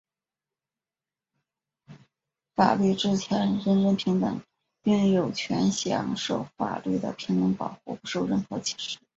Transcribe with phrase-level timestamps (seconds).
[2.55, 4.41] 法律之前人人平等,
[4.81, 8.97] 并有权享受法律的平等保护,不受任何歧视。